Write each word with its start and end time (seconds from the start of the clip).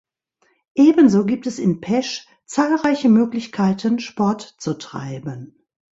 Ebenso 0.73 1.27
gibt 1.27 1.45
es 1.45 1.59
in 1.59 1.79
Pesch 1.79 2.25
zahlreiche 2.45 3.07
Möglichkeiten, 3.07 3.99
Sport 3.99 4.55
zu 4.57 4.73
treiben. 4.73 5.63